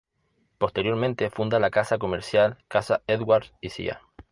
Posteriormente 0.57 1.29
funda 1.29 1.59
la 1.59 1.69
casa 1.69 1.99
comercial 1.99 2.57
"Casa 2.67 3.03
Edwards 3.05 3.53
y 3.61 3.69
Cía. 3.69 4.01